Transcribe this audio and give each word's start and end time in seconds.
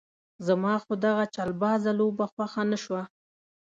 زما 0.47 0.73
خو 0.83 0.93
دغه 1.05 1.23
چلبازه 1.35 1.91
لوبه 1.99 2.25
خوښه 2.33 2.63
نه 2.71 2.77
شوه. 2.83 3.01